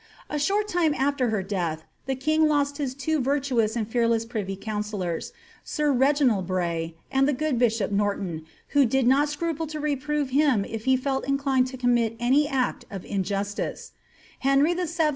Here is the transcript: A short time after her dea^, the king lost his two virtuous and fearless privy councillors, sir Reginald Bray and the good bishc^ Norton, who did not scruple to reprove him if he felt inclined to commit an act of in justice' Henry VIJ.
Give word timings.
A 0.31 0.39
short 0.39 0.67
time 0.67 0.95
after 0.95 1.29
her 1.29 1.43
dea^, 1.43 1.77
the 2.07 2.15
king 2.15 2.47
lost 2.47 2.77
his 2.79 2.95
two 2.95 3.21
virtuous 3.21 3.75
and 3.75 3.87
fearless 3.87 4.25
privy 4.25 4.55
councillors, 4.55 5.31
sir 5.63 5.91
Reginald 5.93 6.47
Bray 6.47 6.95
and 7.11 7.27
the 7.27 7.33
good 7.33 7.59
bishc^ 7.59 7.91
Norton, 7.91 8.43
who 8.69 8.83
did 8.83 9.05
not 9.05 9.29
scruple 9.29 9.67
to 9.67 9.79
reprove 9.79 10.31
him 10.31 10.65
if 10.65 10.85
he 10.85 10.97
felt 10.97 11.27
inclined 11.27 11.67
to 11.67 11.77
commit 11.77 12.15
an 12.19 12.33
act 12.49 12.83
of 12.89 13.05
in 13.05 13.21
justice' 13.21 13.91
Henry 14.39 14.73
VIJ. 14.73 14.89